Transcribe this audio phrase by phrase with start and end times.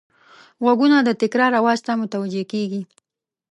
[0.63, 2.81] غوږونه د تکرار آواز ته متوجه کېږي